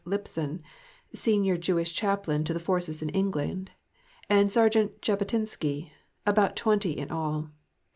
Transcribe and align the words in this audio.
Lipson 0.03 0.63
(Senior 1.13 1.57
Jewish 1.57 1.93
Chaplain 1.93 2.43
to 2.45 2.53
the 2.53 2.59
Forces 2.59 3.03
in 3.03 3.09
England), 3.09 3.69
and 4.27 4.51
Sergeant 4.51 4.99
Jabotinsky 5.03 5.91
about 6.25 6.55
twenty 6.55 6.97
in 6.97 7.11
all. 7.11 7.51